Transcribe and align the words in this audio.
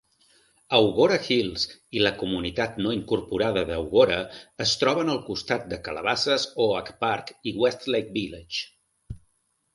Agoura 0.75 1.17
Hills 1.25 1.65
i 1.97 2.01
la 2.05 2.11
comunitat 2.21 2.79
no 2.85 2.93
incorporada 2.95 3.63
d'Agoura 3.73 4.17
es 4.67 4.73
troben 4.85 5.13
al 5.15 5.21
costat 5.29 5.69
de 5.75 5.81
Calabasas, 5.89 6.49
Oak 6.67 6.93
Park 7.07 7.33
i 7.53 7.57
Westlake 7.63 8.13
Village. 8.19 8.67